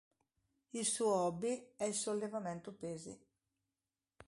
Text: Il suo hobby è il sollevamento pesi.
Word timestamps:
Il 0.73 0.83
suo 0.83 1.09
hobby 1.13 1.73
è 1.75 1.83
il 1.83 1.93
sollevamento 1.93 2.73
pesi. 2.73 3.15